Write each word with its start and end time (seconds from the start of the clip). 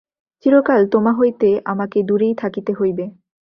চিরকাল 0.45 0.81
তোমা 0.87 1.11
হইতে 1.13 1.49
আমাকে 1.65 1.97
দূরেই 2.03 2.33
থাকিতে 2.35 2.71
হইবে। 2.73 3.05